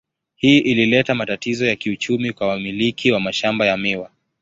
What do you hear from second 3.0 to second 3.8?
wa mashamba ya